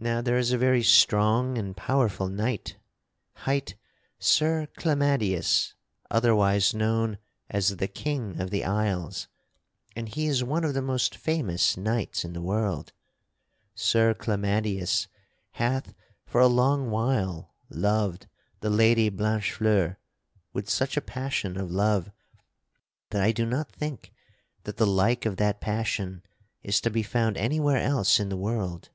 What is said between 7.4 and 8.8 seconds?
as the King of the